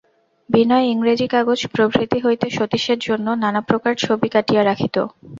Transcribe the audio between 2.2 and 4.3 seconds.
হইতে সতীশের জন্য নানাপ্রকার ছবি